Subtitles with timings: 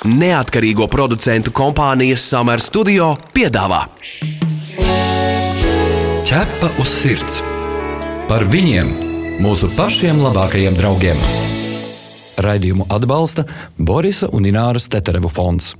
[0.00, 3.82] Neatkarīgo producentu kompānijas Summer Studio piedāvā
[6.24, 7.42] Ķepa uz sirds
[8.30, 8.88] par viņiem,
[9.44, 11.20] mūsu pašiem labākajiem draugiem.
[12.40, 13.44] Raidījumu atbalsta
[13.76, 15.74] Borisa un Ināras Teterevu fonds.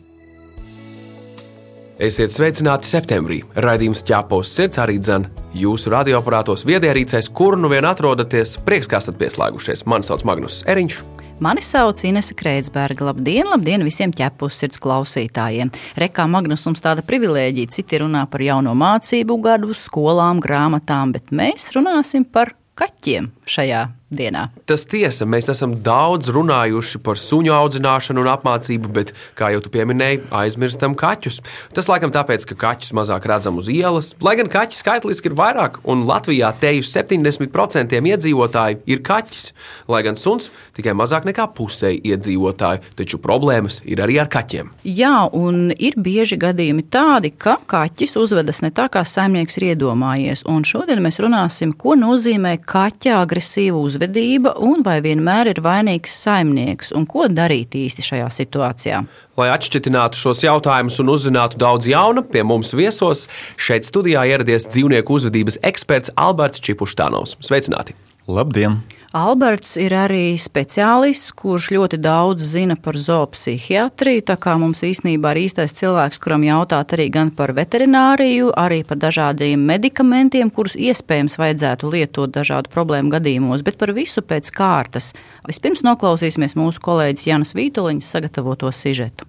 [1.96, 3.40] Esiet sveicināti septembrī.
[3.56, 8.58] Raidījums ķēpos sirds arī dzen jūsu radioaparātos viedierīcēs, kur nu vien atrodaties.
[8.68, 9.86] Prieks, ka esat pieslēgušies.
[9.88, 11.00] Mani sauc Magnus Eriņš.
[11.40, 13.06] Mani sauc Inese Kreitsberga.
[13.08, 15.70] Labdien, labdien visiem ķepus sirds klausītājiem.
[15.96, 17.70] Rekā Magnus mums tāda privilēģija.
[17.72, 24.48] Citi runā par jauno mācību gadu, skolām, grāmatām, bet mēs runāsim par kaķiem šajā dienā.
[24.66, 29.70] Tas tiesa, mēs esam daudz runājuši par suņu audzināšanu un apmācību, bet, kā jau tu
[29.72, 31.40] pieminēji, aizmirstam kaķus.
[31.76, 35.78] Tas laikam tāpēc, ka kaķus mazāk redzam uz ielas, lai gan kaķi skaitliski ir vairāk,
[35.86, 39.52] un Latvijā teju 70% iedzīvotāju ir kaķis,
[39.90, 44.74] lai gan suns tikai mazāk nekā pusē iedzīvotāju, taču problēmas ir arī ar kaķiem.
[44.90, 50.42] Jā, un ir bieži gadījumi tādi, ka kaķis uzvedas ne tā, kā saimnieks ir iedomājies,
[50.50, 56.12] un šodien mēs runāsim, ko nozīmē kaķa agresīva uzvedība uzvedība un vai vienmēr ir vainīgs
[56.24, 59.02] saimnieks un ko darīt īsti šajā situācijā.
[59.36, 65.12] Lai atšķirtinātu šos jautājumus un uzzinātu daudz jaunu, pie mums viesos šeit studijā ieradies dzīvnieku
[65.20, 67.36] uzvedības eksperts Alberts Čipuštānovs.
[67.44, 67.94] Sveicināti!
[68.26, 68.80] Labdien!
[69.10, 74.22] Alberts ir arī speciālists, kurš ļoti daudz zina par zoopsihiatriju.
[74.28, 79.00] Tā kā mums īstenībā ir īstais cilvēks, kuram jautāt arī gan par veterināriju, arī par
[79.02, 85.10] dažādiem medikamentiem, kurus iespējams vajadzētu lietot dažādu problēmu gadījumos, bet par visu pēc kārtas.
[85.50, 89.26] Vispirms noklausīsimies mūsu kolēģis Janas Vītoliņas sagatavoto sižetu.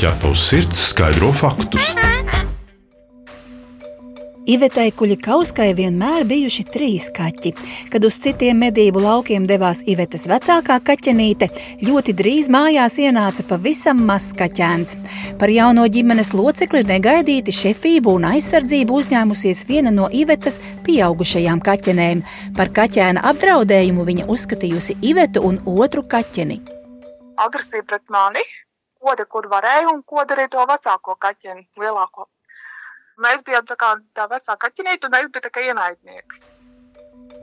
[0.00, 1.92] Ja tavs sirds skaidro faktus,
[4.44, 7.54] Ivetei Kuļikauskai vienmēr bijuši trīs kaķi.
[7.88, 11.48] Kad uz citiem medību laukiem devās Ivetes vecākā kaķenīte,
[11.80, 14.98] ļoti drīz mājās ienāca pavisam mazs kaķēns.
[15.40, 22.20] Par jauno ģimenes locekli negaidīti šefību un aizsardzību uzņēmusies viena no Ivetes pieaugušajām kaķenēm.
[22.60, 26.60] Par kaķēna apdraudējumu viņa uzskatījusi Ivetu un otru kaķeni.
[27.40, 28.44] Agresīva pret mani,
[29.00, 32.28] koda, kur varēja, un koda arī to vecāko kaķeni, lielāko.
[33.22, 36.40] Mēs bijām tā kā tā vecā kaķenīte, un es biju tā kā ienaidnieks.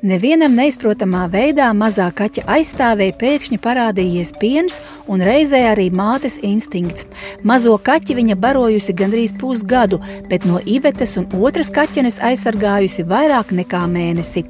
[0.02, 7.06] Nevienam neizprotamā veidā mazā kaķa aizstāvēja pēkšņi parādījies piens un reizē arī mātes instinkts.
[7.46, 10.00] Mazo kaķi viņa barojusi gandrīz pusgadu,
[10.32, 14.42] bet no Ivetes un otras kaķenes aizsargājusi vairāk nekā mēnesi.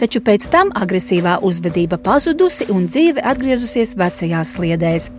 [0.00, 5.10] Taču pēc tam agresīvā uzvedība pazudusi un dzīve atgriezusies vecajās sliedēs.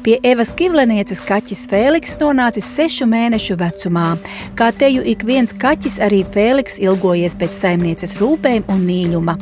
[0.00, 4.08] Pie Evas Kivlenieces kaķis Fēliks nonācis sešu mēnešu vecumā.
[4.56, 9.38] Kā teju ik viens kaķis, arī Fēliks ilgojies pēc saimnieces rūpēm un mīļuma filma.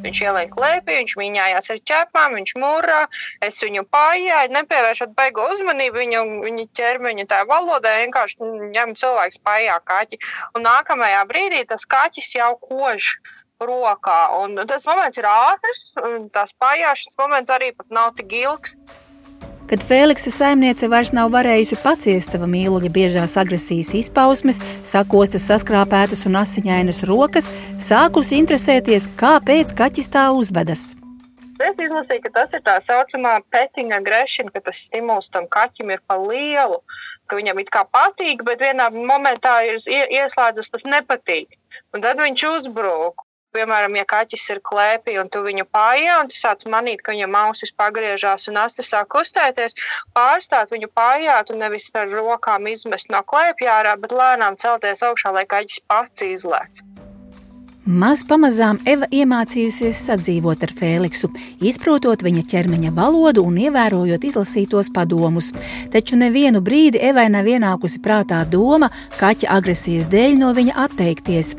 [0.00, 3.00] Viņš ielika klēpī, viņš mīņājās ar ķepām, viņš mūrā,
[3.44, 9.76] es viņu pājāju, nepievēršot beigu uzmanību viņa, viņa ķermeņa tā valodai, vienkārši ņem cilvēks pājā
[9.84, 10.20] kaķi.
[10.56, 13.12] Un nākamajā brīdī tas kaķis jau kož
[13.60, 14.20] rokā.
[14.40, 18.72] Un tas moments ir ātrs, un tās pājāšanas moments arī pat nav tik ilgs.
[19.70, 26.40] Kad Fēliksa saimniece vairs nav varējusi paciest sava mīluļa biežās agresijas izpausmes, sakostas saskrāpētas un
[26.40, 27.46] asiņainas rokas,
[27.78, 30.82] sākusi interesēties, kāpēc kaķis tā uzvedas.
[31.62, 36.02] Es izlasīju, ka tas ir tā saucamā petting aggression, ka tas stimuls tam kaķim ir
[36.10, 36.80] pa lielu,
[37.30, 41.54] ka viņam it kā patīk, bet vienā momentā ir ieslēdzis tas nepatīk.
[41.94, 43.22] Un tad viņš uzbrūk.
[43.56, 47.34] Piemēram, ja kaķis ir klēpī un tu viņu pājā, un tu sāc manīt, ka viņam
[47.40, 49.74] ausis pagriežās un astes sāk kustēties,
[50.14, 55.34] pārstāt viņu pājāt un nevis ar rokām izmest no klēpja ārā, bet lēnām celties augšā,
[55.34, 56.84] lai kaķis pats izlēc.
[57.90, 61.26] Maz pamazām Eva iemācījusies sadzīvot ar Fēliksu,
[61.64, 65.48] izprotot viņa ķermeņa valodu un ievērojot izlasītos padomus.
[65.90, 71.56] Taču nevienu brīdi Evai nav ienākusi prātā doma kaķa agresijas dēļ no viņa atteikties.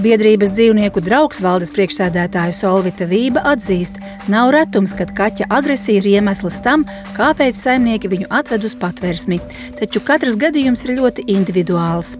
[0.00, 4.00] Biedrības dzīvnieku draugs valdes priekšsēdētāja Solvita Vība atzīst,
[4.32, 6.86] nav retums, kad kaķa agresija ir iemesls tam,
[7.18, 9.42] kāpēc saimnieki viņu atved uz patversmi.
[9.82, 12.14] Taču katrs gadījums ir ļoti individuāls.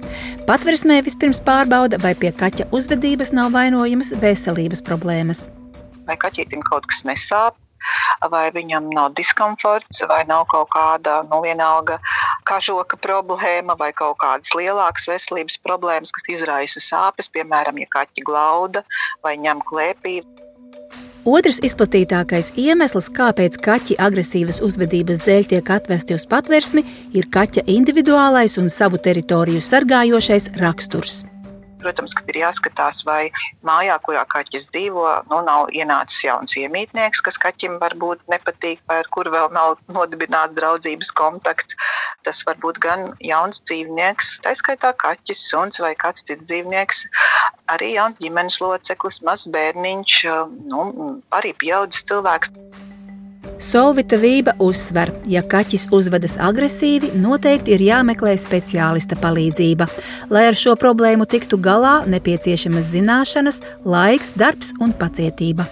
[0.44, 5.46] Patversmē vispirms pārbauda, vai pie kaķa uzvedības nav vainojamas veselības problēmas.
[6.08, 7.60] Vai kaķītim kaut kas nesāp?
[8.30, 11.98] vai viņam nav diskomforts, vai nav kaut kāda nu, vienalga
[12.48, 18.84] kažoka problēma, vai kaut kādas lielākas veselības problēmas, kas izraisa sāpes, piemēram, ja kaķi glauda
[19.24, 20.22] vai ņem klēpī.
[21.24, 26.84] Otrs izplatītākais iemesls, kāpēc kaķi agresīvas uzvedības dēļ tiek atvesti uz patvērsmi,
[27.16, 31.22] ir kaķa individuālais un savu teritoriju sargājošais raksturs.
[31.84, 33.28] Protams, ir jāskatās, vai
[33.66, 39.10] mājā, kurā kaķis dzīvo, nu, nav ienācis jauns iemītnieks, kas kaķim varbūt nepatīk, vai ar
[39.14, 41.76] kuru vēl nav nodibināts draudzības kontakts.
[42.24, 47.04] Tas var būt gan jauns dzīvnieks, tā skaitā kaķis, suns vai kāds cits dzīvnieks,
[47.74, 50.18] arī jauns ģimenes loceklis, mazs bērniņš,
[50.72, 50.88] nu,
[51.36, 52.52] arī pieaudzis cilvēks.
[53.64, 59.88] Solvita Vība uzsver, ja kaķis uzvedas agresīvi, noteikti ir jāmeklē speciālista palīdzība.
[60.34, 65.68] Lai ar šo problēmu tiktu galā, nepieciešamas zināšanas, laiks, darbs un pacietība.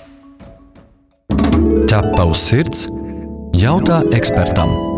[1.91, 2.89] Ķepa uz sirds,
[3.61, 4.92] jautā ekspertam.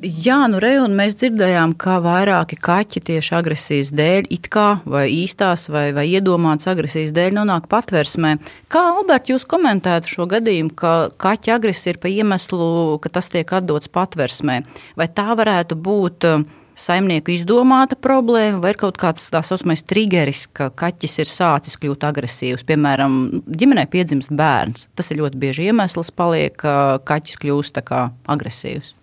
[0.00, 5.02] Jā, nu re, un mēs dzirdējām, ka vairāki kaķi tieši agresijas dēļ, it kā vai
[5.12, 8.30] īstās vai, vai iedomātas agresijas dēļ nonāk patversmē.
[8.72, 13.52] Kā, Albert, jūs komentētu šo gadījumu, ka kaķa agresija ir pa iemeslu, ka tas tiek
[13.52, 14.62] atdots patversmē?
[14.96, 16.46] Vai tā varētu būt uh,
[16.80, 22.06] saimnieku izdomāta problēma, vai ir kaut kāds tā saucamais triggeris, ka kaķis ir sācis kļūt
[22.08, 22.64] agresīvs.
[22.70, 24.88] Piemēram, ģimenē piedzimst bērns.
[24.96, 28.94] Tas ir ļoti bieži iemesls, paliek, ka kaķis kļūst agresīvs.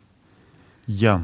[0.88, 1.20] Jā.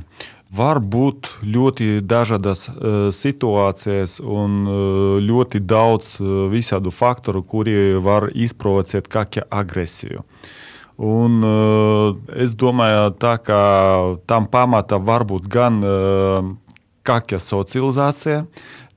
[0.54, 4.76] Var būt ļoti dažādas uh, situācijas un uh,
[5.24, 10.22] ļoti daudz uh, visādu faktoru, kuri var izprovocēt kaķa agresiju.
[11.04, 11.40] Un,
[12.38, 13.56] es domāju, tā, ka
[14.30, 15.80] tam pamata var būt gan
[17.02, 18.44] kaķa socializācija,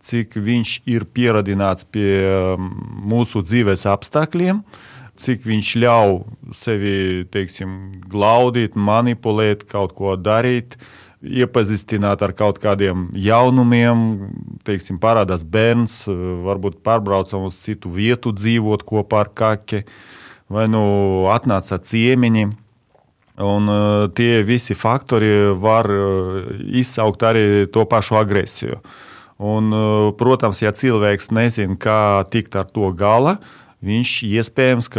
[0.04, 2.20] cik viņš ir pieradināts pie
[2.60, 4.60] mūsu dzīves apstākļiem.
[5.16, 6.18] Cik viņš ļauj
[6.54, 7.70] sevi teiksim,
[8.10, 10.76] glaudīt, manipulēt, kaut ko darīt.
[11.26, 14.28] Iepazīstināt ar kaut kādiem jaunumiem,
[14.66, 16.04] teiksim, parādās bērns,
[16.46, 19.82] varbūt pārbraucam uz citu vietu, dzīvot kopā ar kaķi,
[20.52, 20.84] vai nu
[21.32, 22.46] atnāca ciemiņi.
[23.42, 28.78] Un, uh, tie visi faktori var uh, izsaukt arī to pašu agresiju.
[29.36, 34.90] Un, uh, protams, ja cilvēks nezina, kā tikt ar to galā, uh, viņš iespējams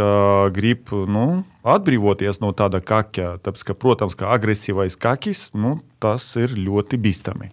[0.54, 1.26] grib nu,
[1.66, 3.38] atbrīvoties no tāda kaķa.
[3.42, 7.52] Tāpēc, ka, protams, ka agresīvais kakis nu, tas ir ļoti bīstami.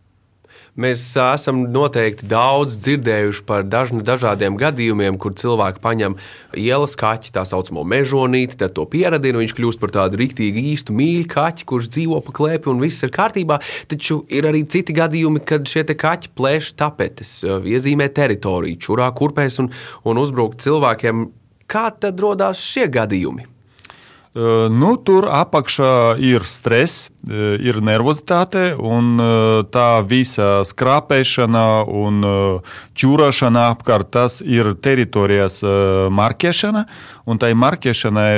[0.75, 6.17] Mēs esam noteikti daudz dzirdējuši par dažni, dažādiem gadījumiem, kur cilvēki paņem
[6.59, 11.31] ielas kaķi, tā saucamo mežonīti, tad to pieradina, viņš kļūst par tādu rīktīgi īstu mīļu
[11.31, 13.61] kaķi, kurš dzīvo pa klēpi un viss ir kārtībā.
[13.87, 19.71] Taču ir arī citi gadījumi, kad šie kaķi plēš tapetes, iezīmē teritoriju, čurā kurpēs un,
[20.03, 21.29] un uzbruk cilvēkiem.
[21.71, 23.54] Kā tad radās šie gadījumi?
[24.35, 29.15] Nu, tur apakšā ir stress, ir nervozitāte, un
[29.71, 32.19] tā visa skrāpēšana un
[32.99, 35.61] čūrašana apkārt tas ir teritorijas
[36.11, 36.83] marķēšana.
[37.31, 38.35] Un tai marķēšanai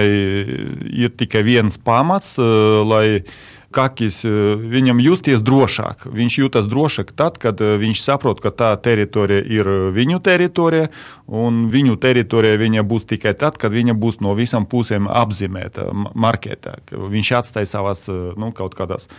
[0.94, 3.24] ir tikai viens pamats, lai
[3.72, 6.08] kakis, eh, viņam justies drošāk.
[6.12, 10.90] Viņš jūtas drošāk tad, kad eh, viņš saprot, ka tā teritorija ir eh, viņu teritorija,
[11.28, 16.80] un viņu teritorija viņa būs tikai tad, kad viņa būs no visām pusēm apzīmēta, marķēta.
[16.92, 19.10] Viņš atstāja savas nu, kaut kādas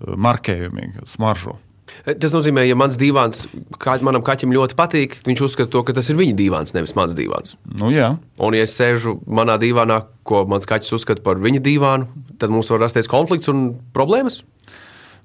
[0.00, 1.58] marķējumi, smaržu.
[2.04, 3.44] Tas nozīmē, ja mans divāns
[3.80, 7.16] kā, manam kaķim ļoti patīk, viņš uzskata to, ka tas ir viņa divāns, nevis mans
[7.16, 7.54] divāns.
[7.80, 8.14] Nu, jā.
[8.36, 12.72] un, ja es sēžu manā divānā, ko mans kaķis uzskata par viņa divānu, tad mums
[12.72, 14.42] var rasties konflikts un problēmas.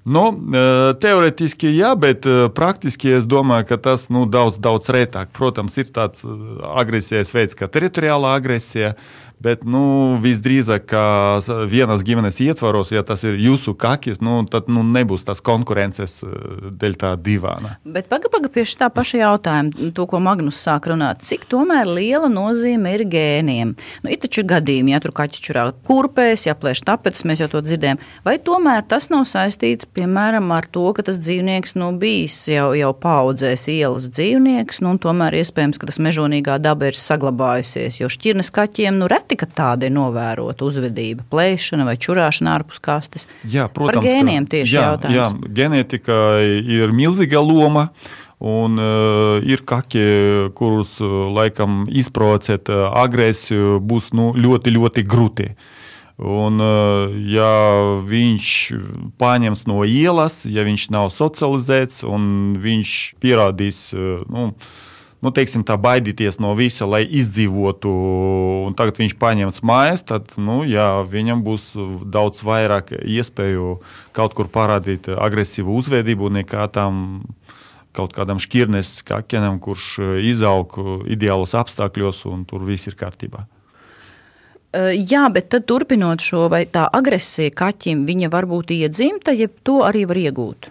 [0.07, 0.30] Nu,
[1.04, 2.24] teorētiski jā, bet
[2.56, 5.33] praktiski es domāju, ka tas nu, daudz, daudz retāk.
[5.36, 6.24] Protams, ir tāds
[6.71, 8.94] agresijas veids, kā teritoriālā agresija,
[9.40, 11.04] Bet nu, visdrīzāk, ka
[11.72, 16.34] vienas ģimenes ietvaros, ja tas ir jūsu kakis, nu, tad nu, nebūs tās konkurences eh,
[16.76, 17.78] dēļ tā divāna.
[17.88, 21.24] Bet pagaidi, paga pie tā paša jautājuma, to, ko Magnus sāk runāt.
[21.28, 23.72] Cik tomēr liela nozīme ir gēniem?
[24.04, 27.64] Nu, ir taču gadījumi, ja tur kaķis čurā kurpēs, ja plēš tapetus, mēs jau to
[27.64, 28.04] dzirdējām.
[28.28, 32.92] Vai tomēr tas nav saistīts, piemēram, ar to, ka tas dzīvnieks nu, bijis jau, jau
[32.92, 38.52] paudzēs ielas dzīvnieks, nu, un tomēr iespējams, ka tas mežonīgā daba ir saglabājusies, jo šķirnes
[38.56, 43.28] kaķiem nu, reti reti, ka tāda novērota uzvedība, plēšana vai čurāšana ārpus kastes.
[43.45, 45.16] Jā, protams, Par gēniem tieši jā, jautājums.
[45.16, 46.16] Jā, ģenētika
[46.66, 47.90] ir milzīga loma.
[48.40, 55.50] Un uh, ir kaķi, kurus uh, laikam izprovocēt uh, agresiju, būs nu, ļoti, ļoti grūti.
[56.19, 57.52] Un, uh, ja
[58.07, 58.54] viņš
[59.19, 64.89] paņems no ielas, ja viņš nav socializēts un viņš pierādīs, uh, nu, uh,
[65.26, 67.92] nu, teiksim, tā, baidīties no visa, lai izdzīvotu,
[68.69, 71.71] un tagad viņš paņems mājas, tad nu, jā, viņam būs
[72.07, 73.80] daudz vairāk iespēju
[74.16, 77.21] kaut kur parādīt agresīvu uzvedību nekā tam
[77.95, 80.78] kaut kādam šķirnes kaķenam, kurš izaug
[81.09, 83.47] ideālos apstākļos, un tur viss ir kārtībā.
[84.94, 89.80] Jā, bet tad turpinot šo, vai tā agresija kaķim, viņa var būt iedzimta, ja to
[89.81, 90.69] arī var iegūt?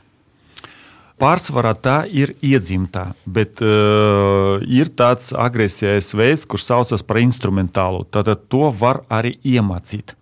[1.18, 8.04] Pārsvarā tā ir iedzimta, bet uh, ir tāds agresijas veids, kurš saucas par instrumentālu.
[8.06, 10.14] Tad to var arī iemācīt.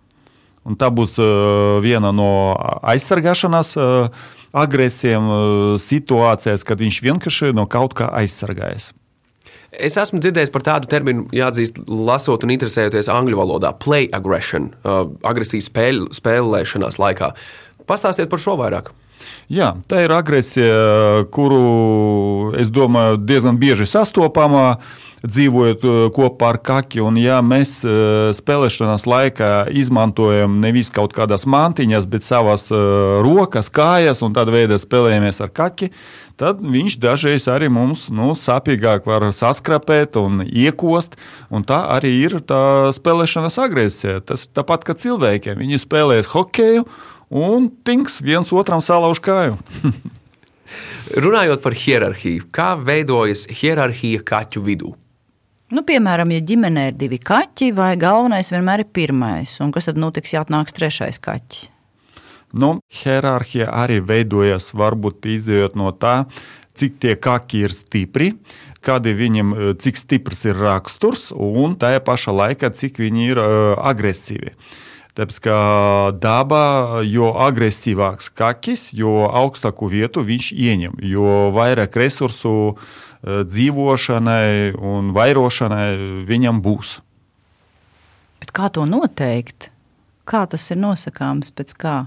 [0.65, 4.09] Un tā būs uh, viena no aizsargāšanās uh,
[4.57, 8.89] agresijām, uh, situācijās, kad viņš vienkārši no kaut kā aizsargājas.
[9.71, 15.05] Es esmu dzirdējis par tādu terminu, jāatzīst, lasot un interesējoties angļu valodā- play aggression, uh,
[15.21, 17.35] agresijas spēļ, spēlēšanās laikā.
[17.85, 18.95] Pastāstiet par šo vairāk.
[19.47, 24.77] Jā, tā ir agresija, kuru es domāju, diezgan bieži sastopama.
[25.27, 31.47] Dzīvojot uh, kopā ar kaki, un ja mēs uh, spēlēšanās laikā izmantojam nevis kaut kādas
[31.49, 35.89] mantiņas, bet savas uh, rokas, kājas, un tādā veidā spēlējamies ar kaki,
[36.37, 41.17] tad viņš dažreiz arī mums nu, sāpīgāk var saskrapēt un iekost.
[41.49, 44.21] Un tā arī ir tā spēlēšanas agresija.
[44.21, 45.57] Tas tāpat kā cilvēkiem.
[45.65, 46.85] Viņi spēlēs hokeju
[47.29, 49.57] un tinks viens otram salauž kāju.
[51.23, 54.93] Runājot par hierarhiju, kā veidojas hierarhija kaķu vidū?
[55.67, 59.99] Nu, piemēram, ja ģimenē ir divi kaķi, vai galvenais vienmēr ir pirmais, un kas tad
[59.99, 61.65] notiks, ja atnāks trešais kaķis?
[62.55, 66.21] Nu, hierarhija arī veidojas varbūt izējot no tā,
[66.79, 68.31] cik tie kaki ir stipri,
[68.85, 69.53] kādi viņam,
[69.83, 73.49] cik stiprs ir raksturs, un tajā pašā laikā, cik viņi ir uh,
[73.91, 74.53] agresīvi.
[75.17, 75.57] Tāpēc, ka
[76.13, 82.83] dabā, jo agresīvāks kakis, jo augstāku vietu viņš ieņem, jo vairāk resursu uh,
[83.25, 85.87] dzīvošanai un vairošanai
[86.29, 86.99] viņam būs.
[88.43, 89.71] Bet kā to noteikt?
[90.27, 91.97] Kā tas ir nosakāms pēc kā?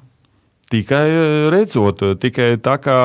[0.71, 1.07] Tikai
[1.51, 2.99] redzot, tikai tā kā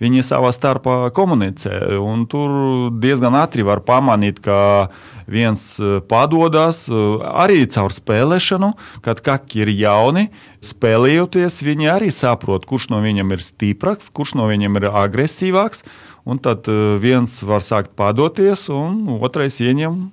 [0.00, 1.98] viņi savā starpā komunicē.
[2.00, 4.88] Un tur diezgan ātri var pamanīt, ka
[5.28, 5.66] viens
[6.08, 8.72] padodas arī caur spēlēšanu,
[9.04, 10.30] kad kaki ir jauni.
[10.64, 15.84] Spēlējoties, viņi arī saprot, kurš no viņiem ir stiprāks, kurš no viņiem ir agresīvāks.
[16.24, 16.64] Un tad
[17.04, 20.06] viens var sākt padoties, un otrais ieņem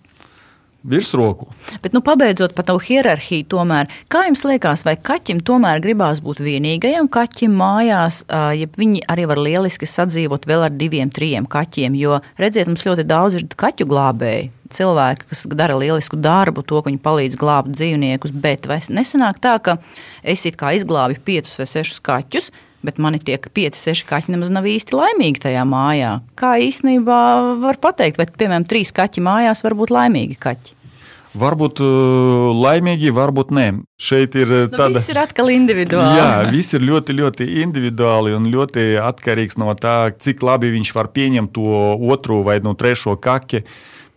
[0.83, 1.47] virsroku.
[1.81, 6.41] Bet, nu, pabeidzot par tavu hierarhiju, tomēr, kā jums liekas, vai kaķim tomēr gribās būt
[6.43, 11.97] vienīgajam kaķim mājās, ja viņi arī var lieliski sadzīvot vēl ar diviem, trim kaķiem?
[11.99, 14.49] Jo, redziet, mums ļoti daudz ir kaķu glābēji.
[14.71, 19.57] Cilvēki, kas dara lielisku darbu, to, ka viņi palīdz glābt dzīvniekus, bet vai nesanāk tā,
[19.59, 19.77] ka
[20.23, 22.47] es it kā izglābju piecus vai sešus kaķus,
[22.85, 26.19] bet man ir tie, ka 5, 6 kaķi nemaz nav īsti laimīgi tajā mājā.
[26.39, 27.21] Kā īstenībā
[27.61, 30.77] var pateikt, vai, piemēram, trīs kaķi mājās var būt laimīgi kaķi?
[31.31, 33.67] Varbūt uh, laimīgi, varbūt nē.
[34.01, 34.97] Šeit ir nu, tāda.
[34.97, 36.17] Viss ir atkal individuāli.
[36.19, 41.07] Jā, viss ir ļoti, ļoti individuāli un ļoti atkarīgs no tā, cik labi viņš var
[41.15, 43.63] pieņemt to otru vai no trešo kaki,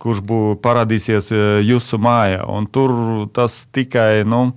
[0.03, 1.31] kurš būs parādīsies
[1.63, 2.43] jūsu mājā.
[2.51, 2.91] Un tur
[3.31, 4.25] tas tikai.
[4.27, 4.49] Nu,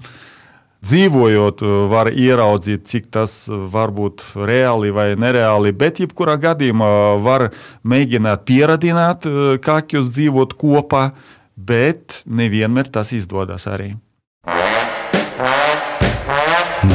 [0.84, 5.72] dzīvojot, var ieraudzīt, cik tas var būt reāli vai nereāli.
[5.76, 6.90] Bet, jebkurā gadījumā,
[7.24, 7.48] var
[7.82, 9.26] mēģināt pieradināt
[9.64, 11.08] kakļus dzīvot kopā,
[11.56, 13.96] bet nevienmēr tas izdodas arī.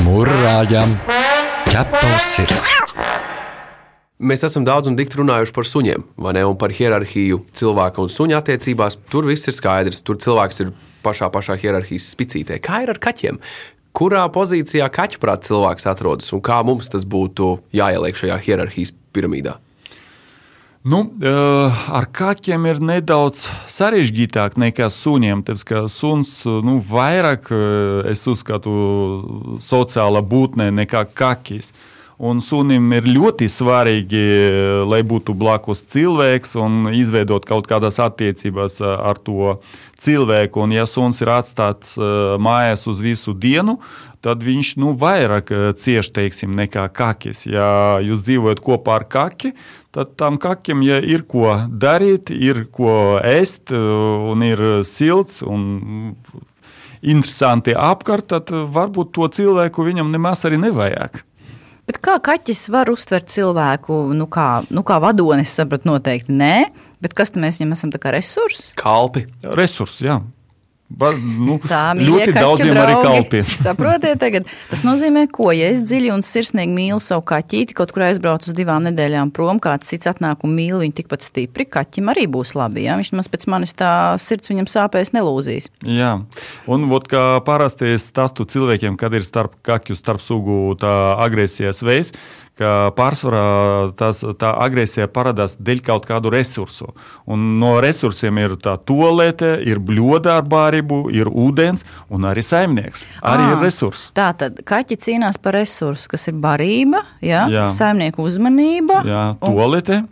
[0.03, 0.97] Mūrāģam
[1.67, 2.71] ķepa uz sirds.
[4.23, 6.45] Mēs esam daudz un dikti runājuši par suņiem, vai ne?
[6.47, 8.95] Un par hierarhiju cilvēka un suņa attiecībās.
[9.11, 9.99] Tur viss ir skaidrs.
[10.05, 10.69] Tur cilvēks ir
[11.03, 12.61] pašā, pašā hierarhijas spicītē.
[12.63, 13.41] Kā ir ar kaķiem?
[13.93, 19.59] Kurā pozīcijā kaķu prāt cilvēks atrodas un kā mums tas būtu jāieliek šajā hierarhijas piramīdā?
[20.83, 25.45] Nu, ar kaķiem ir nedaudz sarežģītāk nekā suņiem.
[25.47, 27.47] Tāpēc, ka suns nu, vairāk
[28.11, 28.73] es uzskatu
[29.63, 31.71] sociāla būtne nekā kakis.
[32.21, 34.23] Un sunim ir ļoti svarīgi,
[34.85, 39.57] lai būtu blakus cilvēks un izveidot kaut kādas attiecības ar to
[40.03, 40.61] cilvēku.
[40.63, 43.79] Un, ja suns ir atstāts mājās uz visu dienu,
[44.23, 45.49] tad viņš nu, vairāk
[45.81, 47.47] cieš teiksim, nekā kakis.
[47.49, 49.55] Ja jūs dzīvojat kopā ar kaki,
[49.93, 56.15] tad tam kakim, ja ir ko darīt, ir ko ēst un ir silts un
[57.03, 61.23] interesanti apkārt, tad varbūt to cilvēku viņam nemaz arī nevajag.
[61.89, 66.55] Bet kā kaķis var uztvert cilvēku, nu kā, nu kā vadonis, sapratu, noteikti nē.
[67.03, 67.91] Bet kas mēs viņam esam?
[67.91, 68.69] Tā kā resursi?
[68.79, 69.25] Kalpi.
[69.59, 70.21] Resursi, jā.
[70.93, 73.47] Nu, Tā ļoti daudziem arī kalpiem.
[73.65, 74.49] Saprotiet, tagad.
[74.69, 78.57] tas nozīmē, ko ja es dziļi un sirsnīgi mīlu savu kaķīti, kaut kur aizbraucu uz
[78.57, 82.85] divām nedēļām prom, kāds cits atnāk un mīl viņu tikpat stipri, kaķim arī būs labi.
[82.85, 82.97] Ja?
[82.99, 85.71] Viņš maz pēc manis tā sirds viņam sāpēs nelūzīs.
[85.87, 86.13] Jā,
[86.69, 91.81] un vot, kā parasti es stāstu cilvēkiem, kad ir starp kaķu, starp sugu tā agresijas
[91.85, 92.13] veids,
[92.59, 93.43] ka pārsvarā
[93.97, 96.91] tas, tā agresija parādās dēļ kaut kādu resursu.
[97.25, 103.07] Un no resursiem ir tā tolete, ir bļoda ar bārību, ir ūdens un arī saimnieks.
[103.25, 104.09] Arī à, ir resursi.
[104.17, 107.67] Tā tad kaķi cīnās par resursu, kas ir barība, jā, jā.
[107.73, 109.01] saimnieku uzmanība.
[109.07, 110.03] Jā, tolete.
[110.03, 110.11] Un...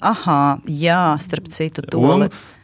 [0.00, 2.00] Aha, jā, starp citu, to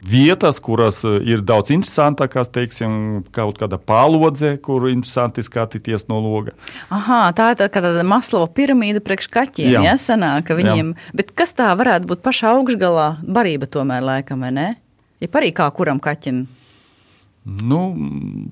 [0.07, 6.55] vietas, kuras eh, ir daudz interesantākas, teiksim, kaut kāda pālodze, kur interesanti skatīties no loga.
[6.95, 10.93] Aha, tā ir tā kā tāda maslo piramīda priekš kaķiem, jā, ja, sanāk, viņiem.
[10.95, 11.17] Jā.
[11.21, 13.09] Bet kas tā varētu būt pašā augšgalā?
[13.27, 14.69] Barība tomēr, laikam, vai ne?
[15.21, 16.45] Ja arī kā kuram kaķim?
[17.47, 17.81] Nu,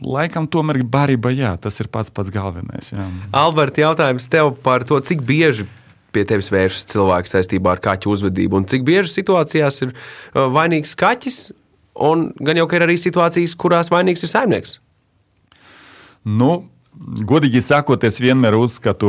[0.06, 2.92] laikam, tomēr barība, jā, tas ir pats pats galvenais.
[2.94, 3.08] Jā.
[3.34, 5.66] Alberti, jautājums tev par to, cik bieži
[6.14, 8.60] pie tevis vēršas cilvēki saistībā ar kaķu uzvedību.
[8.60, 11.40] Un cik bieži situācijās ir uh, vainīgs kaķis,
[12.06, 14.78] un gan jau ka ir arī situācijas, kurās vainīgs ir saimnieks.
[16.24, 19.08] Nu, Godīgi sakot, es vienmēr uzskatu,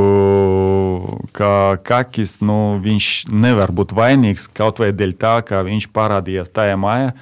[1.38, 2.82] ka kakis nu,
[3.30, 7.14] nevar būt vainīgs kaut vai dēļ tā, ka viņš parādījās tajā mājā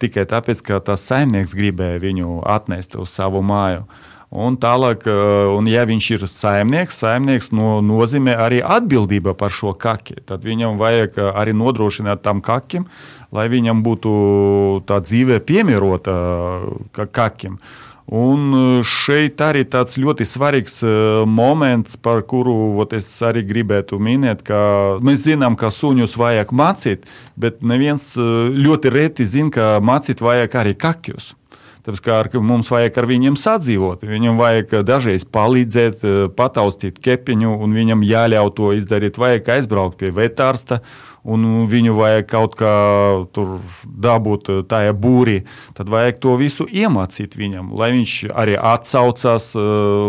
[0.00, 3.84] tikai tāpēc, ka tas saimnieks gribēja viņu atnest uz savu māju.
[3.84, 9.54] Uh, Un tālāk, eh, un ja viņš ir saimnieks, saimnieks no, nozīmē arī atbildība par
[9.54, 10.20] šo kaki.
[10.28, 12.84] Tad viņam vajag eh, arī nodrošināt tam kakim,
[13.32, 14.12] lai viņam būtu
[14.84, 17.56] tā dzīve piemērota eh, kakim.
[18.06, 18.52] Un
[18.86, 20.76] šeit arī tāds ļoti svarīgs
[21.26, 24.60] moments, par kuru ot, es arī gribētu minēt, ka
[25.02, 28.12] mēs zinām, ka suņus vajag mācīt, bet neviens
[28.54, 31.32] ļoti reti zina, ka mācīt vajag arī kakjus.
[31.86, 37.76] Tāpēc kā mums vajag ar viņiem sadzīvot, viņam vajag dažreiz palīdzēt, eh, pataustīt kepiņu, un
[37.78, 39.20] viņam jāļauj to izdarīt.
[39.22, 40.80] Vajag aizbraukt pie vetārsta
[41.26, 42.72] un viņu vajag kaut kā
[43.34, 45.40] tur dabūt eh, tajā būrī,
[45.76, 49.66] tad vajag to visu iemācīt viņam, lai viņš arī atsaucās, eh,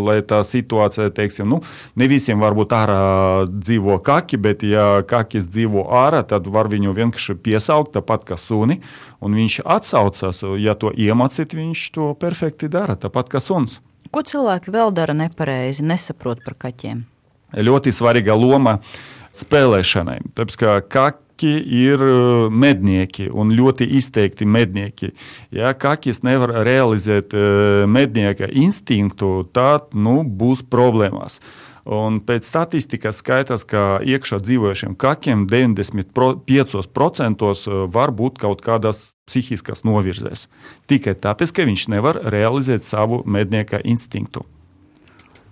[0.08, 1.62] lai tā situācija, teiksim, nu,
[1.98, 3.02] ne visiem varbūt ārā
[3.50, 8.82] dzīvo kaki, bet ja kakis dzīvo ārā, tad var viņu vienkārši piesaukt tāpat kā suni,
[9.22, 13.82] un viņš atsaucās, ja to iemācīt, viņš to perfekti dara, tāpat kā suns.
[14.14, 17.04] Ko cilvēki vēl dara nepareizi, nesaprot par kaķiem?
[17.48, 20.20] Ļoti svarīga loma ir spēlēšanai.
[20.38, 25.14] Tāpēc kā kaki ir uh, mednieki un ļoti izteikti mednieki.
[25.54, 31.40] Ja kakis nevar realizēt uh, mednieka instinktu, tad nu, būs problēmas.
[31.88, 39.86] Un pēc statistikas skaitās, ka iekšā dzīvojušiem kakiem 95% uh, var būt kaut kādas psihiskas
[39.88, 40.50] novirzēs.
[40.90, 44.44] Tikai tāpēc, ka viņš nevar realizēt savu mednieka instinktu.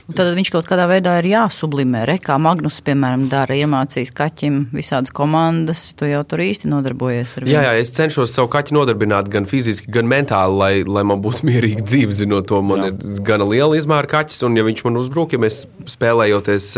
[0.05, 2.03] Tad viņš kaut kādā veidā ir jāsublimē.
[2.05, 5.87] Re, kā Magnus, piemēram, dara, iemācījis kaķim visādas komandas.
[5.97, 7.53] Tu jau tur īsti nodarbojies ar viņu.
[7.55, 11.45] Jā, jā, es cenšos savu kaķi nodarbināt gan fiziski, gan mentāli, lai, lai man būtu
[11.49, 12.13] mierīga dzīve.
[12.21, 12.93] Zinot to, man jā.
[12.93, 16.69] ir gana liela izmēra kaķis, un ja viņš man uzbruk, ja mēs spēlējoties.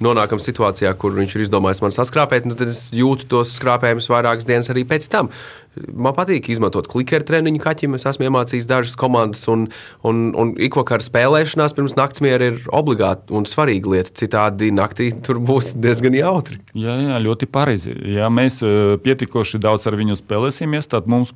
[0.00, 4.48] Nonākam situācijā, kur viņš ir izdomājis man saskrāpēt, nu tad es jūtu tos skrāpējumus vairākas
[4.48, 5.28] dienas arī pēc tam.
[5.70, 7.92] Man patīk izmantot klikeru treniņu kaķim.
[7.94, 9.68] Es esmu iemācījis dažas komandas, un,
[10.06, 14.10] un, un ikvakar spēlēšanās pirms naktsmiera ir obligāti un svarīga lieta.
[14.18, 16.58] Citādi naktī tur būs diezgan jautri.
[16.74, 17.94] Jā, jā ļoti pareizi.
[18.10, 18.72] Ja mēs e,
[19.04, 21.30] pietiekoši daudz ar viņu spēlēsimies, tad mums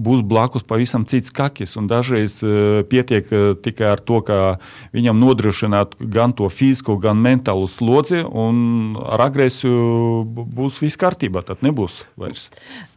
[0.00, 1.76] būs blakus pavisam cits kakis.
[1.90, 4.40] Dažreiz e, pietiek e, tikai ar to, ka
[4.96, 11.44] viņam nodrošināt gan to fizisko, gan mentālo slodzi, un ar agresiju būs viss kārtībā.
[11.48, 12.50] Tad nebūs vairs.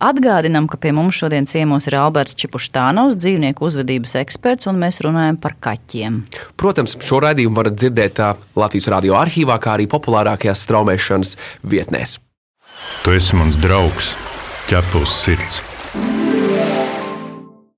[0.04, 5.40] Atgādinām, ka pie mums šodien ciemos ir Alberts Čipuštānovs, dzīvnieku uzvedības eksperts, un mēs runājam
[5.40, 6.20] par kaķiem.
[6.60, 8.22] Protams, šo raidījumu varat dzirdēt
[8.58, 12.20] Latvijas radio arhīvā, kā arī populārākajās straumēšanas vietnēs.
[13.06, 14.14] Tu esi mans draugs,
[14.68, 15.64] ķepus sirds.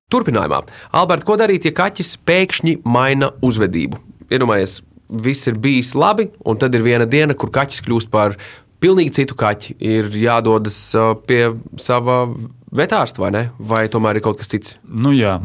[0.09, 0.63] Turpinājumā,
[0.97, 3.99] Alberts, ko darīt, ja kaķis pēkšņi maina uzvedību?
[4.33, 8.37] Iedomājieties, viss ir bijis labi, un tad ir viena diena, kur kaķis kļūst par
[8.79, 9.75] pilnīgi citu kaķi.
[9.83, 10.77] Ir jādodas
[11.27, 11.41] pie
[11.81, 12.21] sava
[12.75, 13.43] vetārsta vai ne?
[13.59, 14.75] Vai tomēr ir kaut kas cits?
[14.83, 15.37] Nu, jā,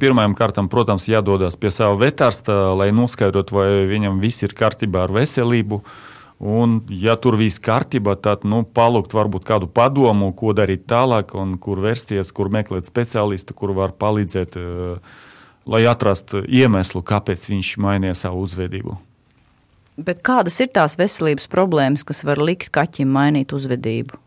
[0.00, 5.16] pirmajam kārtam, protams, jādodas pie sava vetārsta, lai noskaidrotu, vai viņam viss ir kārtībā ar
[5.16, 5.82] veselību.
[6.36, 11.32] Un, ja tur viss kārtībā, tad nu, palūgt varbūt kādu padomu, ko darīt tālāk,
[11.64, 14.58] kur vērsties, kur meklēt speciālistu, kur var palīdzēt,
[15.66, 18.98] lai atrastu iemeslu, kāpēc viņš mainīja savu uzvedību.
[19.96, 24.25] Bet kādas ir tās veselības problēmas, kas var likt kaķim mainīt uzvedību?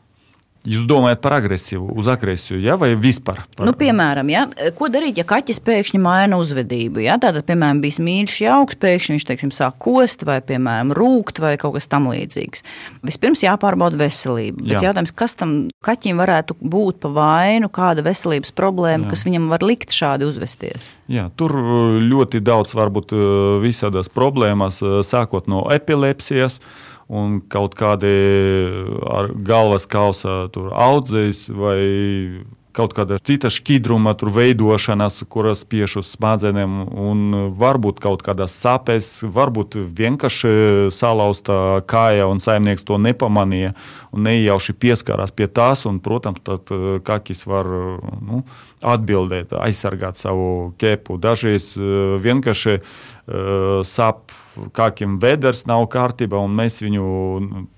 [0.68, 3.38] Jūs domājat par agresiju, uz agresiju, ja, vai vispār?
[3.56, 3.64] Par...
[3.64, 4.42] Nu, piemēram, ja,
[4.76, 7.00] ko darīt, ja kaķis pēkšņi maina uzvedību?
[7.06, 7.16] Ja?
[7.22, 11.78] Tātad, piemēram, bija mīļš jauks, pēkšņi viņš teiksim, sāk kost vai, piemēram, rūkt vai kaut
[11.78, 12.66] kas tamlīdzīgs.
[13.08, 14.66] Vispirms jāpārbauda veselība.
[14.68, 14.84] Jā.
[14.90, 19.16] jautājums, kas tam kaķim varētu būt pa vainu, kāda veselības problēma, Jā.
[19.16, 20.92] kas viņam var likt šādi uzvesties?
[21.08, 21.56] Jā, tur
[22.04, 23.16] ļoti daudz var būt
[23.64, 26.60] visādas problēmas, sākot no epilepsijas
[27.10, 28.14] un kaut kādi
[29.10, 31.80] ar galvas kausa audzējs vai
[32.80, 39.76] kaut kāda cita šķidruma veidošanās, kuras spiež uz smadzenēm, un varbūt kaut kādas sāpes, varbūt
[39.98, 40.52] vienkārši
[40.94, 43.74] salauzta kāja, un saimnieks to nepamanīja
[44.16, 45.86] un nejauši pieskārās pie tās.
[45.90, 48.44] Un, protams, tad eh, kakis var nu,
[48.80, 51.20] atbildēt, aizsargāt savu kepu.
[51.22, 52.80] Dažreiz eh, vienkārši
[53.30, 54.34] uh, sāp
[54.76, 57.06] kākiem veders nav kārtībā, un mēs viņu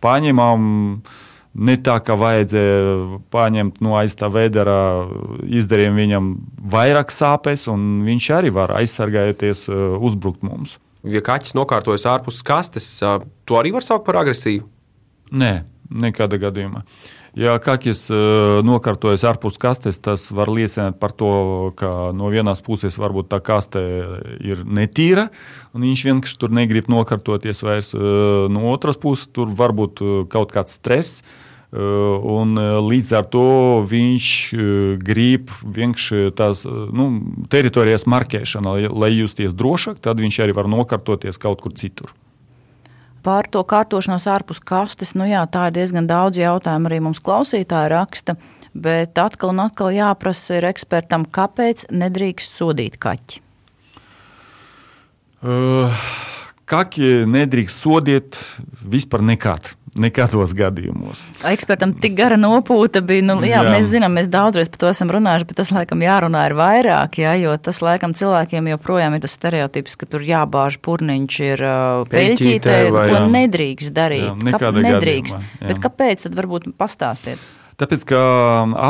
[0.02, 0.64] paņemam
[1.52, 5.06] ne tā, kā vajadzēja paņemt no aiz tā vedera,
[5.44, 6.30] izdarījām viņam
[6.72, 9.68] vairāk sāpes, un viņš arī var aizsargājoties
[10.00, 10.78] uzbrukt mums.
[11.04, 14.68] Ja kaķis nokārtojas ārpus kastes, to arī var saukt par agresiju?
[15.32, 16.86] Nē, nekādā gadījumā.
[17.38, 18.10] Ja kakis
[18.68, 23.80] nokārtojas ārpus kastes, tas var liecināt par to, ka no vienas puses varbūt tā kaste
[24.44, 25.30] ir netīra,
[25.72, 27.94] un viņš vienkārši tur negrib nokārtoties vairs.
[27.96, 31.22] No otras puses, tur var būt kaut kāds stress.
[31.72, 32.60] Un
[32.92, 33.46] līdz ar to
[33.88, 34.28] viņš
[35.00, 37.06] grib vienkārši tās nu,
[37.48, 42.12] teritorijas marķēšanu, lai justies drošāk, tad viņš arī var nokārtoties kaut kur citur.
[43.22, 47.94] Par to kārtošanos ārpus kastes, nu jā, tā ir diezgan daudz jautājumu arī mums klausītāji
[47.94, 48.38] raksta.
[48.72, 53.42] Bet atkal un atkal jāprasa ir ekspertam, kāpēc nedrīkst sodīt kaķi.
[55.42, 56.04] Uh,
[56.70, 58.40] kaki nedrīkst sodīt
[58.82, 59.74] vispār nekad.
[60.00, 61.26] Nekādos gadījumos.
[61.50, 63.26] Ekspertam tik gara nopūta bija.
[63.28, 63.74] Nu, jā, jā.
[63.74, 67.34] Mēs zinām, mēs daudzreiz par to esam runājuši, bet tas laikam jārunā ir vairāk, jā,
[67.42, 72.78] jo tas laikam cilvēkiem joprojām ir tas stereotips, ka tur jābāž purniņš ir uh, peļķītē,
[72.96, 74.30] ko nedrīkst darīt.
[74.30, 75.36] Jā, Kāp, nedrīkst.
[75.36, 77.44] Gadījumā, bet kāpēc tad varbūt pastāstiet?
[77.82, 78.22] Tāpēc, ka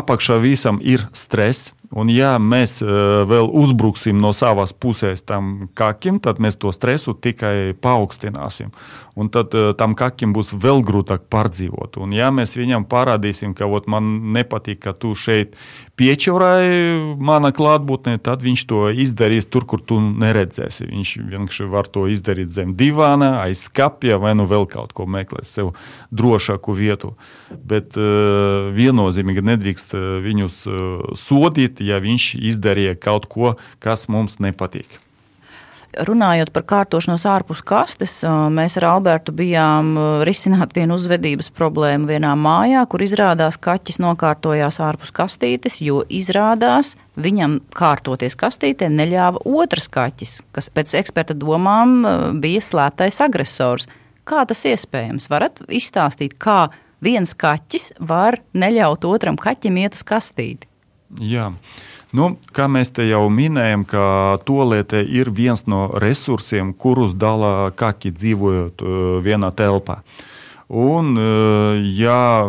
[0.04, 6.22] apakšā visam ir stress, Un, ja mēs uh, vēl uzbruksim no savas puses tam kakim,
[6.24, 8.72] tad mēs to stresu tikai paaugstināsim.
[9.20, 12.00] Un tad uh, tam kakim būs vēl grūtāk pārdzīvot.
[12.00, 15.58] Un, ja mēs viņam parādīsim, ka man nepatīk, ka tu šeit
[16.02, 20.88] piečurāji mana klātbūtnē, tad viņš to izdarīs tur, kur tu neredzēsi.
[20.90, 25.46] Viņš vienkārši var to izdarīt zem divāna, aiz skapja vai nu vēl kaut ko meklēt
[25.50, 25.74] sev
[26.10, 27.14] drošāku vietu.
[27.52, 35.11] Bet uh, viennozīmīgi nedrīkst viņus uh, sodīt ja viņš izdarīja kaut ko, kas mums nepatīk.
[35.92, 39.90] Runājot par kārtošanos ārpus kastes, mēs ar Albertu bijām
[40.24, 47.60] risināt vienu uzvedības problēmu vienā mājā, kur izrādās kaķis nokārtojās ārpus kastītes, jo izrādās viņam
[47.76, 52.00] kārtoties kastītē neļāva otrs kaķis, kas pēc eksperta domām
[52.40, 53.92] bija slēptais agresors.
[54.24, 55.28] Kā tas iespējams?
[55.28, 56.70] Varat izstāstīt, kā
[57.04, 60.72] viens kaķis var neļaut otram kaķim iet uz kastīti?
[61.20, 61.52] Jā.
[62.12, 64.04] Nu, kā mēs te jau minējām, ka
[64.44, 70.02] tolete ir viens no resursiem, kurus dala kaki dzīvojot uh, vienā telpā.
[70.68, 72.44] Un, uh, ja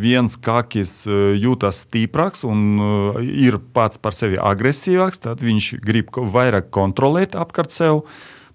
[0.00, 6.72] viens kakis uh, jūtas stiprāks un ir pats par sevi agresīvāks, tad viņš grib vairāk
[6.72, 8.06] kontrolēt apkārt sev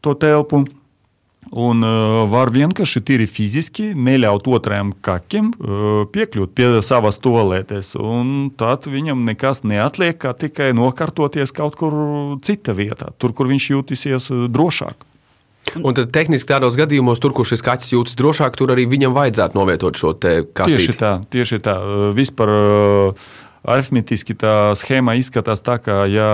[0.02, 0.66] to telpu.
[1.50, 7.92] Un uh, var vienkārši tīri fiziski neļaut otram kakim uh, piekļūt pie savas toaletes.
[8.62, 11.96] Tad viņam nekas neatliek, kā tikai nokārtoties kaut kur
[12.46, 15.08] cita vietā, tur, kur viņš jūtīsies drošāk.
[15.82, 19.58] Un tad tehniski tādos gadījumos, tur, kur šis kaķis jūtas drošāk, tur arī viņam vajadzētu
[19.58, 20.78] novietot šo kastīti.
[20.78, 21.76] Tieši tā, tieši tā.
[22.18, 22.52] Vispār
[23.62, 26.30] Arhimētiski tā schēma izskatās tā, ka, ja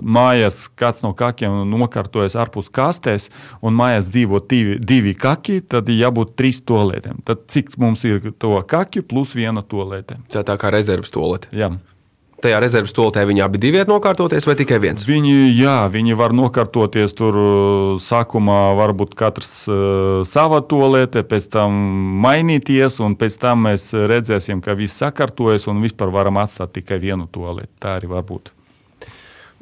[0.00, 3.28] mājās kāds no kakiem nokārtojas ārpus kastēs,
[3.60, 7.20] un mājās dzīvo divi, divi kaki, tad ir jābūt trīs toaletēm.
[7.28, 10.22] Tad cik mums ir to kaki plus viena toalete?
[10.32, 11.52] Tā, tā kā rezerves toalete.
[11.52, 11.74] Jā
[12.44, 15.04] tajā rezerves stoltē viņi abi divi nokārtoties, vai tikai viens?
[15.06, 21.76] Viņi, jā, viņi var nokārtoties tur uh, sākumā, varbūt katrs uh, savā tolētē, pēc tam
[22.24, 27.28] mainīties, un pēc tam mēs redzēsim, ka viss sakārtojas un vispār varam atstāt tikai vienu
[27.30, 27.72] tolēti.
[27.80, 28.54] Tā arī var būt.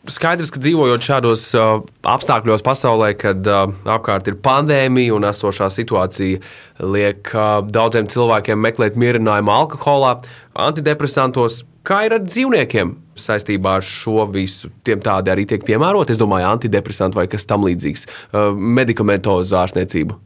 [0.09, 6.41] Skaidrs, ka dzīvojot šādos uh, apstākļos pasaulē, kad uh, apkārt ir pandēmija un esošā situācija
[6.81, 10.15] liek uh, daudziem cilvēkiem meklēt mierinājumu alkoholā,
[10.69, 14.71] antidepresantos, Kā ir ar dzīvniekiem saistībā ar šo visu?
[14.87, 20.19] Tiem tādi arī tiek piemēroti, es domāju, antidepresanti vai kas tam līdzīgs, uh, medikamentozu ārstniecību.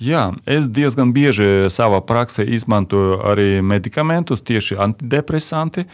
[0.00, 5.84] Jā, es diezgan bieži savā praksē izmantoju arī medikamentus, tieši antidepresanti,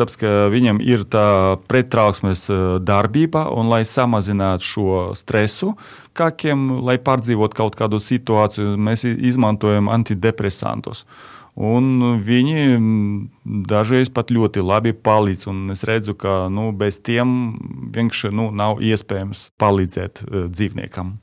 [0.00, 1.26] tāpēc ka viņam ir tā
[1.68, 5.74] prettrauksmes uh, darbība, un lai samazinātu šo stresu,
[6.16, 11.04] kākiem, lai pārdzīvotu kaut kādu situāciju, mēs izmantojam antidepresantus.
[11.60, 12.78] Un viņi
[13.68, 15.48] dažreiz pat ļoti labi palīdz.
[15.74, 17.34] Es redzu, ka nu, bez tiem
[17.92, 21.18] vienkārši nu, nav iespējams palīdzēt uh, dzīvniekam.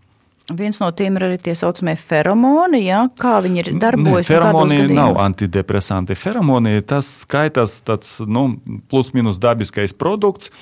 [0.48, 3.02] Viens no tiem ir arī tie saucamie feromoni, ja?
[3.20, 4.30] kā viņi ir darbojas.
[4.30, 6.16] Feromoni nav antidepresanti.
[6.16, 8.54] Feromoni tas skaitās tāds nu,
[8.88, 10.54] plus-minus dabiskais produkts.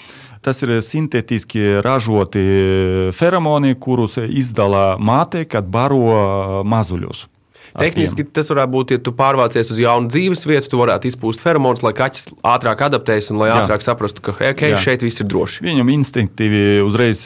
[0.41, 2.41] Tas ir sintētiski ražoti
[3.17, 7.27] feromoni, kurus izdala māte, kad baro mazuļus.
[7.79, 11.83] Tehniski tas varētu būt, ja tu pārvācies uz jaunu dzīves vietu, tu varētu izpūst feromonus,
[11.85, 13.57] lai kaķis ātrāk adaptējas un lai Jā.
[13.63, 14.79] ātrāk saprastu, ka okay, Jā.
[14.81, 15.63] šeit viss ir droši.
[15.65, 17.25] Viņam instinktīvi uzreiz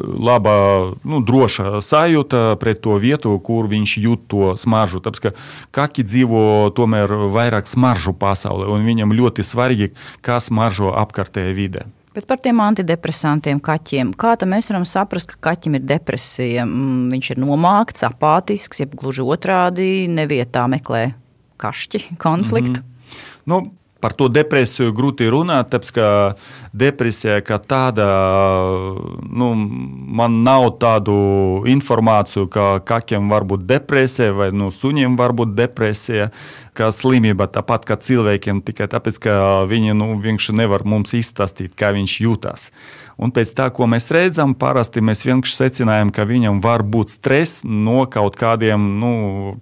[0.00, 0.56] laba,
[1.04, 5.02] nu, droša sajūta pret to vietu, kur viņš jūt to smaržu.
[5.04, 5.34] Tāpēc, ka
[5.76, 6.46] kaķi dzīvo
[6.76, 9.92] tomēr vairāk smaržu pasaulē, un viņam ļoti svarīgi,
[10.24, 11.86] kā smaržo apkārtējā vidē.
[12.16, 14.14] Bet par tiem antidepresantiem kaķiem.
[14.16, 16.64] Kā mēs varam saprast, ka kaķim ir depresija?
[16.64, 21.10] Mm, viņš ir nomākts, apātisks, jeb gluži otrādi nevietā meklē
[21.60, 22.80] kašķi, konfliktu.
[22.80, 23.26] Mm -hmm.
[23.52, 23.60] nu,
[24.00, 26.08] Par to depresiju grūti runāt, tāpēc ka
[26.76, 28.04] depresija kā tāda,
[29.24, 29.48] nu,
[30.20, 31.16] man nav tādu
[31.72, 36.28] informāciju, ka kaķiem var būt depresija vai nu, suņiem var būt depresija,
[36.76, 39.38] kā slimība, tāpat kā cilvēkiem, tikai tāpēc, ka
[39.70, 42.68] viņi nu, vienkārši nevar mums izstāstīt, kā viņš jūtas.
[43.16, 47.62] Un pēc tā, ko mēs redzam, parasti mēs vienkārši secinājam, ka viņam var būt stress
[47.64, 49.12] no kaut kādiem, nu,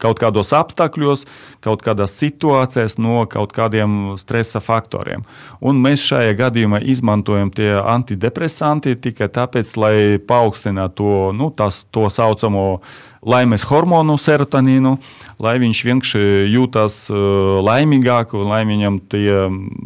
[0.02, 1.22] kaut kādos apstākļos,
[1.62, 5.22] kaut kādās situācijās, no kaut kādiem stresa faktoriem.
[5.62, 12.08] Un mēs šajā gadījumā izmantojam tie antidepresanti tikai tāpēc, lai paaugstinātu to, nu, tas, to
[12.10, 12.80] saucamo
[13.24, 14.94] laimes hormonu, serotonīnu,
[15.42, 19.28] lai viņš vienkārši jūtas uh, laimīgāk, un lai viņam tie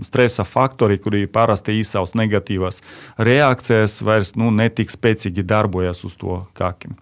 [0.07, 2.83] stresa faktori, kuri parasti izsauc negatīvas
[3.19, 6.99] reakcijas, vairs nu, netik spēcīgi darbojas uz to kākim.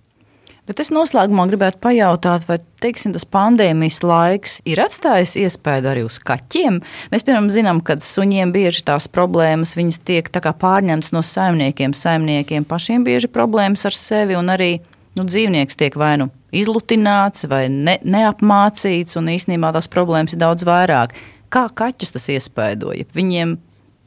[0.66, 6.18] Bet es noslēgumā gribētu pajautāt, vai teiksim, tas pandēmijas laiks ir atstājis iespēju arī uz
[6.18, 6.80] kaķiem.
[7.12, 11.94] Mēs, piemēram, zinām, ka suņiem bieži tās problēmas tiek pārņemtas no saimniekiem.
[11.94, 14.72] Saimniekiem pašiem bieži problēmas ar sevi un arī
[15.16, 20.66] nu, dzīvnieks tiek vai nu izlutināts, vai ne, neapmācīts, un īsnībā tās problēmas ir daudz
[20.68, 21.16] vairāk.
[21.52, 23.06] Kā kaķus tas iespaidoja?
[23.16, 23.56] Viņiem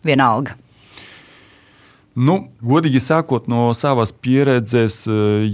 [0.05, 0.55] vienalga.
[2.19, 5.05] Nu, godīgi sakot, no savas pieredzes,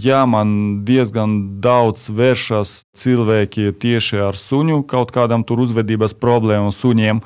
[0.01, 0.49] jā, man
[0.88, 7.21] diezgan daudz vēršas cilvēki tieši ar suņu, kaut kādam tur uzvedības problēmu suņiem.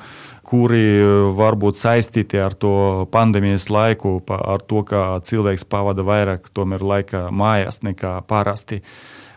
[0.50, 1.06] Kuri eh,
[1.38, 6.50] var būt saistīti ar to pandēmijas laiku, ar to, ka cilvēks pavada vairāk
[6.82, 8.82] laika mājās nekā parasti.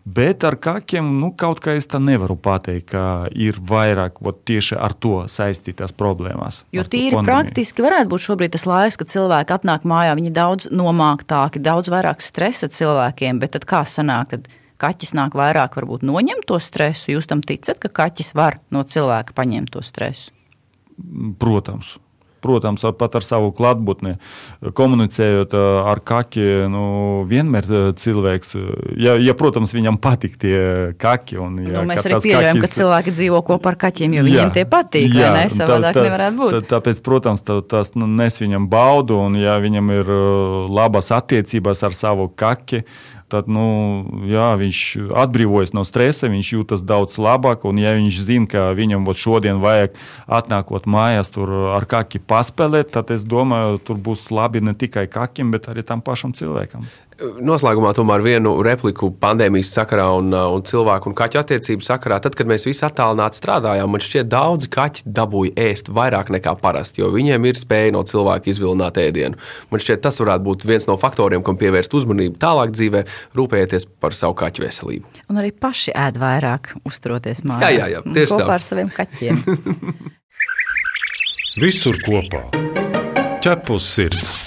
[0.04, 4.76] Bet ar kakiem nu, kaut kā es tā nevaru pateikt, ka ir vairāk ot, tieši
[4.76, 6.66] ar to saistītās problēmas.
[6.76, 11.64] Jo tīri praktiski varētu būt šobrīd tas laiks, kad cilvēki atnāk mājā, viņi daudz nomāktāki,
[11.64, 14.36] daudz vairāk stresa cilvēkiem, bet tad kā sanāk?
[14.36, 14.52] Tad
[14.84, 17.14] kaķis nāk vairāk, varbūt noņemt to stresu.
[17.16, 20.36] Jūs tam ticat, ka kaķis var no cilvēka paņemt to stresu?
[21.40, 21.96] Protams.
[22.44, 24.18] Protams, pat ar savu klātbūtni,
[24.76, 26.84] komunicējot ar kaki, nu,
[27.30, 28.56] vienmēr cilvēks,
[29.00, 30.58] ja, ja, protams, viņam patīk tie
[31.00, 31.40] kaki.
[31.44, 32.76] Un, ja, nu, mēs arī pieļaujam, kakis...
[32.76, 35.08] ka cilvēki dzīvo kopā ar kaķiem, jo viņiem jā, tie patīk.
[35.16, 35.48] Jā, ne?
[35.54, 36.58] Savādāk tā, tā, nevarētu būt.
[36.58, 40.14] Tā, tāpēc, protams, tā, tas nu, nes viņam baudu, un ja viņam ir
[40.74, 42.84] labas attiecības ar savu kaki,
[43.34, 43.66] tad nu,
[44.30, 44.82] jā, viņš
[45.24, 47.66] atbrīvojas no stresa, viņš jūtas daudz labāk.
[47.70, 53.14] Un, ja viņš zina, ka viņam šodien vajag atnākot mājās, tur ar kaki paspēlēt, tad
[53.16, 56.86] es domāju, tur būs labi ne tikai kakim, bet arī tam pašam cilvēkam.
[57.20, 62.18] Noslēgumā tomēr vienu repliku pandēmijas sakarā un, uh, un cilvēku un kaķu attiecību sakarā.
[62.24, 67.04] Tad, kad mēs visi attālināti strādājām, man šķiet, daudzi kaķi dabūja ēst vairāk nekā parasti,
[67.04, 69.38] jo viņiem ir spēja no cilvēka izvilināt ēdienu.
[69.72, 73.06] Man šķiet, tas varētu būt viens no faktoriem, kam pievērst uzmanību tālāk dzīvē,
[73.38, 75.24] rūpējieties par savu kaķu veselību.
[75.30, 77.70] Un arī paši ēd vairāk, uzturoties mājās.
[77.70, 78.42] Jā, jā, jā tieši tā.
[78.42, 79.44] Kopā ar saviem kaķiem.
[81.64, 82.48] Visur kopā-
[83.46, 84.43] ķepus sirds.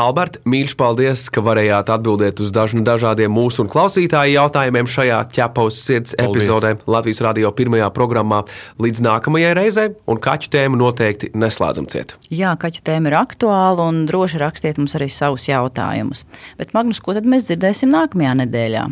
[0.00, 5.80] Alberta, mīļš, paldies, ka varējāt atbildēt uz dažnu dažādiem mūsu un klausītāju jautājumiem šajā ķepaus
[5.84, 6.46] sirds paldies.
[6.46, 8.40] epizodē Latvijas radio pirmajā programmā.
[8.80, 12.14] Līdz nākamajai reizei, un kaķu tēmu noteikti neslēdzam ciet.
[12.32, 16.24] Jā, kaķu tēma ir aktuāla, un droši rakstiet mums arī savus jautājumus.
[16.56, 18.86] Bet, Magnus, ko tad mēs dzirdēsim nākamajā nedēļā?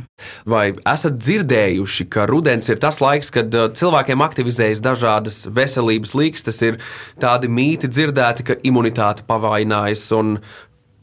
[0.51, 6.61] Vai esat dzirdējuši, ka rudens ir tas laiks, kad uh, cilvēkiem aktivizējas dažādas veselības līkstas,
[6.68, 6.81] ir
[7.23, 10.37] tādi mīti dzirdēti, ka imunitāte pavainājas un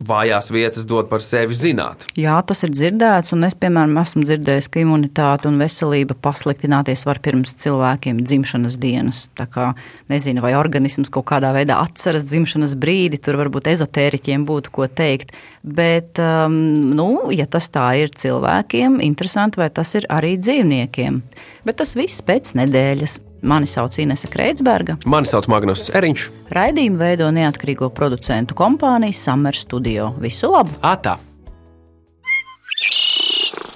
[0.04, 2.04] vājās vietas dod par sevi zināt.
[2.20, 7.22] Jā, tas ir dzirdēts, un es, piemēram, esmu dzirdējis, ka imunitāte un veselība pasliktināties var
[7.24, 9.26] pirms cilvēkiem dzimšanas dienas.
[9.40, 9.72] Tā kā
[10.12, 15.32] nezinu, vai organisms kaut kādā veidā atceras dzimšanas brīdi, tur varbūt ezotēriķiem būtu ko teikt.
[15.66, 16.58] Bet, um,
[16.94, 21.24] nu, ja tas tā ir cilvēkiem, interesanti, vai tas ir arī dzīvniekiem.
[21.66, 23.22] Bet tas viss pēc nedēļas.
[23.41, 24.98] Mani sauc Inese Kreitsberga.
[25.06, 26.28] Mani sauc Magnus Eriņš.
[26.56, 30.13] Raidījumu veido neatkarīgo producentu kompānija Summer Studio.
[30.21, 30.78] Visu labu!
[30.82, 31.17] Atā!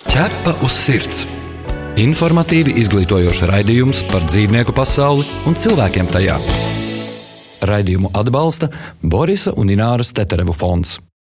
[0.10, 1.28] Ķepa uz sirds!
[2.00, 6.38] Informatīvi izglītojoši raidījums par dzīvnieku pasauli un cilvēkiem tajā.
[7.68, 8.70] Raidījumu atbalsta
[9.04, 10.96] Borisa un Ināras Teterevu fonds.